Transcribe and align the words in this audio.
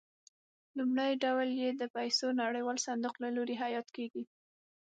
لومړی 0.77 1.11
ډول 1.23 1.49
یې 1.61 1.69
د 1.73 1.83
پیسو 1.95 2.27
نړیوال 2.41 2.77
صندوق 2.87 3.15
له 3.23 3.29
لوري 3.35 3.55
حیات 3.63 3.87
کېږي. 3.95 4.23